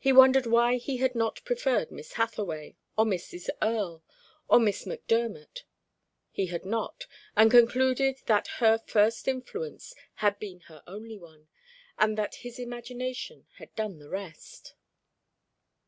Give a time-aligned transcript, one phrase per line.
[0.00, 3.48] He wondered why he had not preferred Miss Hathaway, or Mrs.
[3.62, 4.02] Earle,
[4.48, 5.62] or Miss McDermott.
[6.32, 11.46] He had not, and concluded that her first influence had been her only one,
[11.96, 14.74] and that his imagination had done the rest.